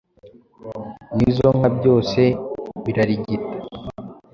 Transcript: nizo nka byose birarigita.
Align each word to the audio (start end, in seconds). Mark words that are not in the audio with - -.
nizo 1.15 1.47
nka 1.57 1.69
byose 1.77 2.21
birarigita. 2.83 3.55